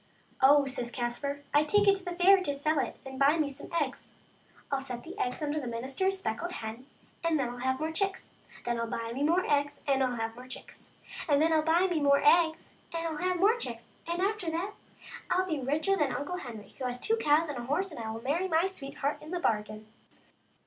[0.41, 3.47] "Oh," says Caspar," I take it to the fair to sell it and buy me
[3.49, 4.15] some eggs,
[4.71, 6.87] ril set the eggs under the minister's speckled hen,
[7.23, 8.31] and then Til have more chicks.
[8.65, 10.93] Then Til buy me more eggs and have more chicks,
[11.29, 14.71] and then ril buy me more eggs and have more chicks, and after that
[15.29, 18.23] I'll be richer than Uncle Henry, who has two cows and a horse, and will
[18.23, 19.85] marry my sweetheart into the bargain."